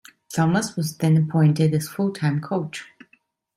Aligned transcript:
Thomas 0.33 0.75
was 0.75 0.97
then 0.97 1.15
appointed 1.15 1.75
as 1.75 1.87
full-time 1.87 2.41
coach. 2.41 2.87